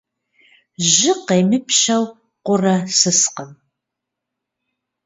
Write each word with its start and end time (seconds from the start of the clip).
Жьы 0.91 1.11
къемыпщэу 1.27 2.05
къурэ 2.45 2.75
сыскъым. 2.97 3.51